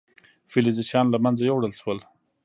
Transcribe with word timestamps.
فلزي 0.51 0.83
شیان 0.89 1.07
له 1.11 1.17
منځه 1.23 1.43
یوړل 1.45 1.73
شول. 1.79 1.99